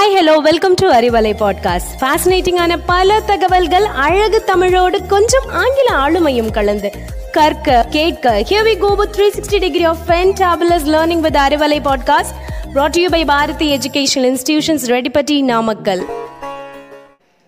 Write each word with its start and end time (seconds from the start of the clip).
Hi 0.00 0.14
hello 0.16 0.36
welcome 0.36 0.74
to 0.74 0.92
Arivalai 0.92 1.32
podcast 1.40 1.90
ஃபேசினேட்டிங்கான 2.00 2.78
பல 2.86 3.20
தகவல்கள் 3.20 3.84
அழகு 3.84 4.44
தமிழோடு 4.44 5.06
கொஞ்சம் 5.06 5.48
ஆங்கில 5.48 5.88
ஆளுமையும் 5.96 6.52
கலந்து. 6.52 6.90
கற்க 7.32 7.86
கேட்க 7.90 8.44
here 8.48 8.62
we 8.62 8.78
go 8.78 8.94
with 8.94 9.16
360 9.16 9.58
degree 9.58 9.84
of 9.84 9.96
fantabulous 10.06 10.86
learning 10.86 11.20
with 11.20 11.36
Arivalai 11.36 11.80
podcast 11.84 12.32
brought 12.74 12.90
to 12.90 13.00
you 13.00 13.10
by 13.10 13.24
Bharathi 13.24 13.76
educational 13.76 14.36
institutions 14.36 14.86
Reddipatti 14.86 15.42
Namakkal 15.42 16.06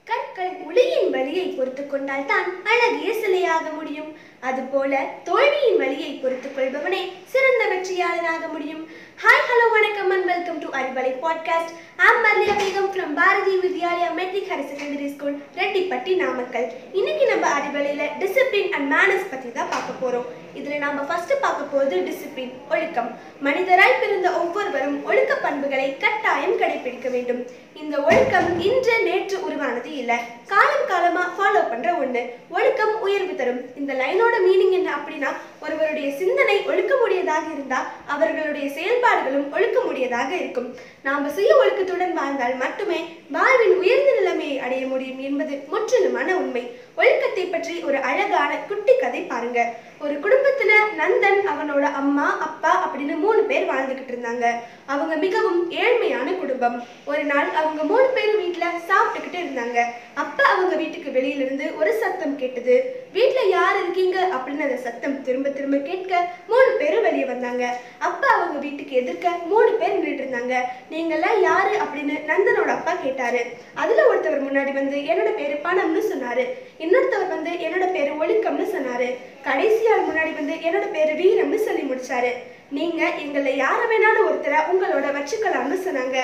கற்கள் 0.04 0.52
ஒளியின் 0.66 1.10
வழியை 1.10 1.46
பொறுத்து 1.46 1.86
கொண்டால் 1.86 2.26
தான் 2.26 2.64
அழகிய 2.64 3.12
சிலையாக 3.12 3.76
முடியும். 3.76 4.16
அதுபோல 4.48 4.92
தோல்வியின் 5.26 5.76
வழியை 5.80 6.08
பொறுத்துக் 6.12 6.54
கொள்பவனே 6.56 7.02
சிறந்த 7.32 7.62
வெற்றியாளனாக 7.72 8.48
முடியும். 8.52 8.80
ஹாய் 9.22 9.44
ஹலோ 9.48 9.66
வணக்கம் 9.74 10.10
and 10.14 10.26
welcome 10.30 10.58
to 10.62 10.68
Arivalai 10.78 11.12
podcast 11.24 11.72
am 12.06 12.20
Malliya 12.24 12.54
Begum 12.62 12.88
from 12.92 13.12
Bharathi 13.18 13.54
Vidyalaya 13.64 14.08
matric 14.18 14.50
higher 14.52 14.66
secondary 14.70 15.08
school 15.14 15.36
Reddipatti 15.60 16.14
Namakkal 16.22 16.68
இன்னைக்கு 16.92 17.26
நம்ம 17.32 17.46
அறிவலையில 17.58 18.08
டிசிப்ளின் 18.22 18.72
அண்ட் 18.76 18.88
மேனர்ஸ் 18.94 19.30
பத்தி 19.30 19.52
தான் 19.52 19.72
பார்க்க 19.74 20.00
போறோம். 20.02 20.26
இதுல 20.58 20.78
நாம 20.84 21.04
ஃபர்ஸ்ட் 21.10 21.40
பார்க்க 21.40 21.72
போறது 21.74 21.96
டிசிப்ளின் 22.08 22.52
ஒழுக்கம். 22.72 23.10
மனிதராய் 23.46 24.00
பிறந்த 24.00 24.28
ஒவ்வொருவரும் 24.40 24.98
ஒழுக்க 25.04 25.36
பண்புகளை 25.36 25.88
கட்டாயம் 26.04 26.58
கடைபிடிக்க 26.62 27.10
வேண்டும். 27.10 27.42
இந்த 27.74 28.00
ஒழுக்கம் 28.00 28.60
இன்று 28.60 29.02
நேற்று 29.02 29.44
உருவானது 29.44 29.96
இல்ல. 29.96 30.18
காலம் 30.46 30.86
காலமா 30.88 31.34
ஃபாலோ 31.36 31.68
பண்ற 31.68 31.92
ஒண்ணு. 31.92 32.30
ஒழுக்கம் 32.50 33.00
உயர்வு 33.00 33.34
தரும். 33.34 33.76
இந்த 33.76 33.92
லைனோட 33.94 34.34
மீனிங் 34.46 34.70
என்ன 34.70 34.94
அப்படின்னா 34.96 35.30
ஒருவருடைய 35.62 36.16
சிந்தனை 36.16 36.58
ஒழுக்கமுடையதாக 36.58 37.46
இருந்தா 37.52 37.90
அவர்களுடைய 38.06 38.68
செயல்பாடுகளும் 38.70 39.52
ஒழுக்கமுடையதாக 39.54 40.30
இருக்கும். 40.30 40.76
நாம 41.02 41.30
சுய 41.30 41.56
ஒழுக்கத்துடன் 41.62 42.12
வாழ்ந்தால் 42.12 42.56
மட்டுமே 42.56 43.00
வாழ்வின் 43.30 43.76
உயர்ந்த 43.78 44.12
நிலைமையை 44.14 44.58
அடைய 44.58 44.86
முடியும் 44.86 45.20
என்பது 45.20 45.58
முற்றிலுமான 45.72 46.36
உண்மை. 46.36 46.70
ஒழுக்கத்தை 46.96 47.44
பற்றி 47.44 47.82
ஒரு 47.82 47.98
அழகான 47.98 48.56
குட்டி 48.56 48.92
கதை 49.00 49.20
பாருங்க. 49.20 49.72
ஒரு 50.00 50.14
குடும்பத்துல 50.14 50.72
நந்தன் 50.98 51.40
அவனோட 51.52 51.80
அம்மா 51.80 52.38
அப்பா 52.40 52.72
அப்படின்னு 52.86 53.16
மூணு 53.16 53.42
பேர் 53.42 53.66
வாழ்ந்துகிட்டு 53.66 54.12
இருந்தாங்க. 54.12 54.46
அவங்க 54.86 55.16
மிகவும் 55.16 55.70
ஏழ்மையான 55.70 56.36
குடும்பம். 56.36 56.84
ஒரு 57.04 57.24
நாள் 57.24 57.48
அவங்க 57.48 57.84
மூணு 57.84 58.06
பேரும் 58.06 58.42
வீட்டுல 58.42 58.64
சாப்பிட்டுக்கிட்டு 58.88 59.38
இருந்தாங்க. 59.38 59.84
அப்ப 60.14 60.44
அவங்க 60.44 60.76
வீட்டுக்கு 60.76 61.20
வெளியில 61.20 61.40
இருந்து 61.40 61.76
ஒரு 61.78 61.92
சத்தம் 61.92 62.36
கேட்டது. 62.36 63.04
வீட்டுல 63.14 63.48
யார் 63.48 63.82
இருக்கீங்க? 63.82 64.26
அப்படின்னு 64.26 64.62
அந்த 64.62 64.76
சத்தம் 64.76 65.22
திரும்ப 65.22 65.48
திரும்ப 65.48 65.76
கேட்க 65.76 66.28
மூணு 66.48 66.76
பேரும் 66.78 67.02
வெளியே 67.02 67.24
வந்தாங்க. 67.24 67.76
அப்ப 67.98 68.26
அவங்க 68.26 68.58
வீட்டுக்கு 68.58 68.96
எதிர்க்க 68.96 69.30
மூணு 69.46 69.72
பேர் 69.72 69.98
நின்றுட்டு 69.98 70.26
இருந்தாங்க. 70.26 70.54
நீங்கெல்லாம் 70.90 71.40
யாரு? 71.40 71.76
அப்படின்னு 71.76 72.14
நந்தனோட 72.26 72.68
அப்பா 72.68 72.94
கேட்டாரு. 72.94 73.46
அதுல 73.74 74.14
ஒருத்தவர் 74.14 74.44
முன்னாடி 74.48 74.72
வந்து 74.72 74.96
என்னோட 74.96 75.30
பேரு 75.34 75.58
பணம்னு 75.62 76.02
சொன்னாரு 76.12 76.46
இன்னொருத்தவர் 76.78 77.28
வந்து 77.28 77.50
என்னோட 77.50 77.90
பேரு 77.92 78.12
ஒழுக்கம்னு 78.14 78.66
சொன்னாரு 78.74 79.16
கடைசி 79.42 79.86
ஆள் 79.88 80.06
முன்னாடி 80.06 80.34
வந்து 80.34 80.51
என்னோட 80.68 80.88
பேரு 80.96 81.14
வீரம்னு 81.22 81.60
சொல்லி 81.68 81.84
முடிச்சாரு. 81.90 82.32
நீங்க 82.76 83.00
எங்களை 83.22 83.50
யார 83.62 83.80
வேணாலும் 83.88 84.26
ஒருத்தரை 84.28 84.58
உங்களோட 84.72 85.06
வச்சுக்கலாம்னு 85.16 85.78
சொன்னாங்க. 85.86 86.18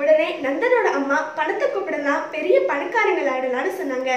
உடனே 0.00 0.28
நந்தனோட 0.44 0.86
அம்மா 0.98 1.18
பணத்தை 1.38 1.66
கூப்பிடலாம் 1.68 2.22
பெரிய 2.36 2.56
பணக்காரங்கள் 2.70 3.32
ஆயிடலாம்னு 3.34 3.72
சொன்னாங்க. 3.80 4.12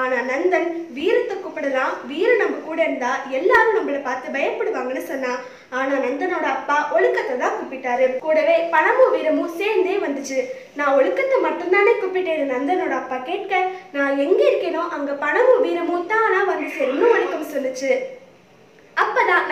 ஆனா 0.00 0.16
நந்தன் 0.30 0.66
வீரத்தை 0.96 1.34
கூப்பிடலாம் 1.36 1.92
வீரன் 2.08 2.40
நம்ம 2.42 2.56
கூட 2.68 2.78
இருந்தா 2.86 3.12
எல்லாரும் 3.38 3.76
நம்மள 3.78 3.98
பார்த்து 4.08 4.34
பயப்படுவாங்கன்னு 4.36 5.04
சொன்னா. 5.12 5.32
ஆனா 5.78 5.94
நந்தனோட 6.06 6.46
அப்பா 6.56 6.76
ஒழுக்கத்தை 6.96 7.36
தான் 7.42 7.56
கூப்பிட்டாரு. 7.58 8.06
கூடவே 8.26 8.56
பணமும் 8.74 9.14
வீரமும் 9.16 9.56
சேர்ந்தே 9.60 9.96
வந்துச்சு. 10.06 10.38
நான் 10.78 10.96
ஒழுக்கத்தை 10.98 11.38
மட்டும்தானே 11.46 11.94
கூப்பிட்டேன் 12.02 12.52
நந்தனோட 12.54 12.94
அப்பா 13.02 13.18
கேட்க 13.30 13.62
நான் 13.96 14.20
எங்க 14.26 14.40
இருக்கேனோ 14.50 14.84
அங்க 14.98 15.12
பணமும் 15.24 15.64
வீரமும் 15.66 16.10
தானா 16.12 16.42
வந்து 16.52 16.68
சேரும்னு 16.76 17.12
ஒழுக்கம் 17.16 17.52
சொல்லுச்சு. 17.56 17.90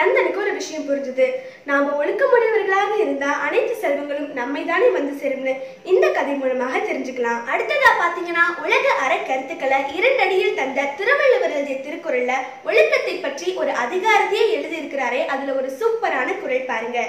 நந்தனுக்கு 0.01 0.43
ஒரு 0.45 0.53
விஷயம் 0.61 0.87
புரிஞ்சுது. 0.89 1.27
நாம 1.71 1.93
ஒழுக்கமுடையவர்களாக 2.01 2.93
இருந்தா 3.05 3.31
அனைத்து 3.47 3.75
செல்வங்களும் 3.83 4.31
நம்மை 4.41 4.63
தானே 4.71 4.89
வந்து 4.97 5.13
சேரும்னு 5.23 5.55
இந்த 5.93 6.07
கதை 6.19 6.35
மூலமாக 6.43 6.79
தெரிஞ்சுக்கலாம். 6.89 7.43
அடுத்ததா 7.53 7.91
பாத்தீங்கன்னா 8.03 8.47
உலக 8.65 8.87
அறக்கருத்துக்களை 9.05 9.81
இரண்டடியில் 9.99 10.59
தந்த 10.61 10.89
திருவள்ளுவர் 11.01 11.55
எழுதிய 11.59 11.79
திருக்குறள்ல 11.87 12.35
ஒழுக்கத்தை 12.71 13.15
பற்றி 13.27 13.49
ஒரு 13.63 13.73
அதிகாரத்தையே 13.85 14.47
எழுதியிருக்கிறாரே 14.57 15.23
அதுல 15.35 15.55
ஒரு 15.61 15.71
சூப்பரான 15.81 16.29
குறை 16.41 16.61
பாருங்க. 16.73 17.01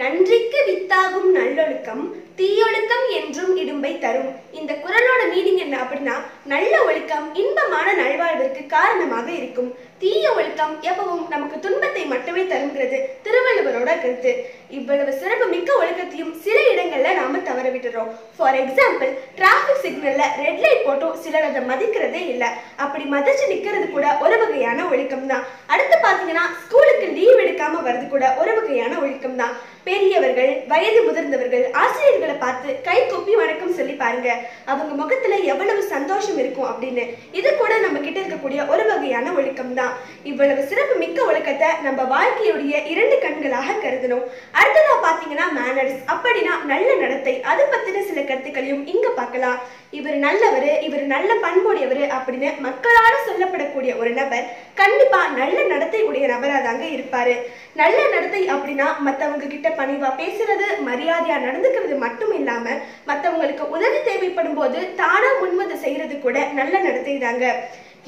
நன்றிக்கு 0.00 0.60
வித்தாகும் 0.66 1.30
நல்லொழுக்கம் 1.36 2.02
தீயொழுக்கம் 2.38 3.06
என்றும் 3.16 3.54
இடும்பை 3.62 3.90
தரும். 4.04 4.28
இந்த 4.58 4.72
குறளோட 4.84 5.22
மீனிங் 5.32 5.60
என்ன 5.64 5.76
அப்படின்னா 5.82 6.14
நல்ல 6.52 6.72
ஒழுக்கம் 6.88 7.26
இன்பமான 7.42 7.88
நல்வாழ்விற்கு 8.00 8.62
காரணமாக 8.76 9.28
இருக்கும். 9.38 9.70
தீய 10.02 10.26
ஒழுக்கம் 10.36 10.74
எப்பவும் 10.90 11.24
நமக்கு 11.32 11.56
துன்பத்தை 11.64 12.02
மட்டுமே 12.12 12.42
தருங்கிறது 12.52 12.98
திருவள்ளுவரோட 13.24 13.90
கருத்து. 14.02 14.32
இவ்வளவு 14.78 15.12
சிறப்பு 15.22 15.46
மிக்க 15.52 15.70
ஒழுக்கத்தையும் 15.80 16.32
சில 16.44 16.58
இடங்கள்ல 16.72 17.10
நாம 17.18 17.40
தவற 17.48 17.66
விட்டுறோம் 17.74 18.10
ஃபார் 18.36 18.58
எக்ஸாம்பிள் 18.60 19.10
டிராபிக் 19.38 19.82
சிக்னல்ல 19.84 20.22
ரெட் 20.42 20.62
லைட் 20.64 20.86
போட்டும் 20.86 21.18
சிலர் 21.24 21.48
அதை 21.48 21.62
மதிக்கிறதே 21.70 22.22
இல்லை. 22.34 22.48
அப்படி 22.84 23.04
மதிச்சு 23.14 23.46
நிக்கிறது 23.52 23.88
கூட 23.96 24.06
ஒரு 24.26 24.38
வகையான 24.42 24.86
ஒழுக்கம் 24.92 25.28
தான். 25.32 25.44
அடுத்து 25.72 25.98
பாத்தீங்கன்னா 26.06 26.46
ஸ்கூலுக்கு 26.62 27.08
லீவ் 27.18 27.42
எடுக்காம 27.44 27.82
வர்றது 27.88 28.08
கூட 28.14 28.24
ஒரு 28.42 28.54
வகையான 28.60 28.92
ஒழுக்கம் 29.04 29.38
தான். 29.42 29.54
பெரியவர்கள் 29.88 30.50
வயது 30.72 31.00
முதிர்ந்தவர்கள் 31.08 31.66
ஆசிரியர்களை 31.82 32.34
பார்த்து 32.42 32.70
கை 32.88 32.98
கொப்பி 33.02 33.34
வணக்கம் 33.42 33.76
சொல்லி 33.78 33.94
பாருங்க. 34.02 34.30
அவங்க 34.70 34.92
முகத்துல 35.02 35.36
எவ்வளவு 35.52 35.82
சந்தோஷம் 35.94 36.40
இருக்கும் 36.42 36.70
அப்படின்னு. 36.72 37.04
இது 37.40 37.50
கூட 37.62 37.72
நம்ம 37.86 38.00
கிட்ட 38.06 38.18
இருக்கக்கூடிய 38.22 38.60
ஒரு 38.72 38.84
வகையான 38.90 39.32
ஒழுக்கம் 39.38 39.76
தான். 39.80 39.89
இவ்வளவு 40.30 40.62
சிறப்பு 40.70 40.94
மிக்க 41.02 41.18
ஒழுக்கத்தை 41.24 41.68
நம்ம 41.86 42.00
வாழ்க்கையுடைய 42.12 42.74
இரண்டு 42.92 43.16
கண்களாக 43.22 43.76
கருதணும் 43.82 44.24
அடுத்ததா 44.60 44.94
பாத்தீங்கன்னா 45.04 45.46
மேனர்ஸ் 45.58 46.00
அப்படின்னா 46.12 46.54
நல்ல 46.72 46.88
நடத்தை. 47.02 47.34
அது 47.50 47.62
பத்தின 47.66 48.02
சில 48.08 48.20
கருத்துக்களையும் 48.22 48.84
இங்க 48.92 49.08
பார்க்கலாம். 49.12 49.58
இவர் 49.98 50.18
நல்லவர் 50.24 50.68
இவர் 50.86 51.04
நல்ல 51.12 51.30
பண்புடையவர் 51.44 52.04
அப்படின்னு 52.16 52.50
மக்களால 52.66 53.14
சொல்லப்படக்கூடிய 53.28 53.92
ஒரு 54.00 54.12
நபர் 54.18 54.44
கண்டிப்பா 54.80 55.20
நல்ல 55.38 55.58
நடத்தை 55.72 56.00
உடைய 56.08 56.26
நபரா 56.32 56.58
தாங்க 56.62 56.84
இருப்பாரு. 56.96 57.34
நல்ல 57.80 57.98
நடத்தை 58.14 58.42
அப்படின்னா 58.54 58.86
மத்தவங்க 59.06 59.48
கிட்ட 59.48 59.68
பணிவா 59.80 60.10
பேசுறது 60.20 60.68
மரியாதையா 60.88 61.36
நடந்துக்கிறது 61.46 61.96
மட்டும் 62.04 62.34
இல்லாம 62.38 62.66
மத்தவங்களுக்கு 63.10 63.66
உதவி 63.76 64.00
தேவைப்படும் 64.02 64.58
போது 64.60 64.80
தானா 65.02 65.30
முன்வந்து 65.40 65.78
செய்யறது 65.84 66.16
கூட 66.18 66.38
நல்ல 66.58 66.74
நடத்தை 66.80 67.16
தாங்க 67.20 67.46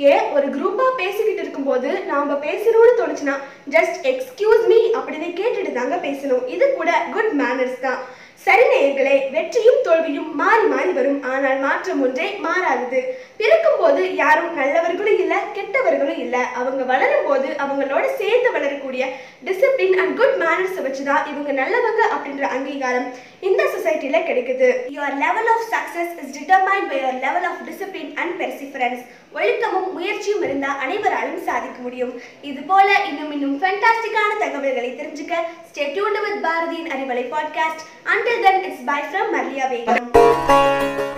ஏன்? 0.04 0.26
ஒரு 0.37 0.47
குரூப்பா 0.54 0.84
பேசிக்கிட்டு 0.99 1.43
இருக்கும் 1.43 1.61
நாம 2.14 2.36
பேசணும்னு 2.46 2.98
தோணுச்சுன்னா 3.00 3.36
ஜஸ்ட் 3.74 3.98
எக்ஸ்கியூஸ் 4.10 4.64
மீ 4.72 4.80
அப்படின்னு 4.98 5.28
கேட்டுட்டு 5.40 5.72
தாங்க 5.78 5.96
பேசணும். 6.06 6.44
இது 6.54 6.66
கூட 6.80 6.90
குட் 7.14 7.32
மேனர்ஸ் 7.40 7.78
தான். 7.86 8.00
சரி 8.46 8.64
நேயர்களே 8.70 9.16
வெற்றியும் 9.34 9.71
தோல்வியும் 9.92 10.30
மாறி 10.42 10.66
மாறி 10.75 10.92
வரும். 10.98 11.20
ஆனால் 11.32 11.58
மாற்றம் 11.64 12.03
ஒன்றே 12.06 12.26
மாறாதது. 12.47 13.00
பிறக்கும் 13.41 13.80
போது 13.80 14.03
யாரும் 14.20 14.54
நல்லவர்களும் 14.58 15.19
இல்ல 15.22 15.34
கெட்டவர்களும் 15.56 16.20
இல்ல. 16.25 16.36
அவங்க 16.60 16.82
வளரும் 16.92 17.26
போது 17.28 17.48
அவங்களோட 17.64 18.04
சேர்ந்து 18.20 18.48
வளரக்கூடிய 18.56 19.04
டிசிப்ளின் 19.47 19.97
அண்ட் 20.02 20.16
குட் 20.20 20.38
மேனர்ஸ் 20.42 20.78
வச்சுதான் 20.86 21.26
இவங்க 21.32 21.52
நல்லவங்க 21.60 22.02
அப்படின்ற 22.14 22.44
அங்கீகாரம் 22.56 23.08
இந்த 23.48 23.62
சொசைட்டில 23.75 24.19
கிடைக்குது. 24.28 24.69
Your 24.97 25.16
level 25.25 25.50
of 25.54 25.66
success 25.75 26.12
is 26.22 26.32
determine 26.36 26.88
by 26.91 26.98
your 27.02 27.20
level 27.26 27.47
of 27.50 27.62
discipline 27.69 28.12
and 28.22 28.36
perseverance 28.42 29.02
ஒழுக்கமும் 29.36 29.91
முயற்சியும் 29.97 30.42
இருந்தால் 30.47 30.81
அனைவராலும் 30.84 31.44
சாதிக்க 31.48 31.78
முடியும். 31.86 32.12
இது 32.50 32.60
போல 32.70 32.88
இன்னும் 33.10 33.32
இன்னும் 33.36 33.56
ஃபென்டாஸ்டிக்கான 33.62 34.31
தகவல்களை 34.42 34.91
தெரிஞ்சுக்க 34.92 35.34
ஸ்டே 35.70 35.84
டியூன்ட் 35.94 36.22
வித் 36.26 36.42
பாரதியின் 36.47 36.92
Arivalai 36.94 37.25
podcast 37.34 37.82
until 38.06 38.38
then 38.47 38.60
it's 38.62 38.84
bye 38.84 39.00
from 39.08 39.32
Marliya 39.37 39.69
Begum 39.72 41.12